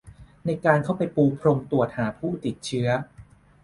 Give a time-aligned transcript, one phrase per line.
[0.45, 2.89] ในการเข้าไปปูพรมตรวจหาผู้มีเชื้อ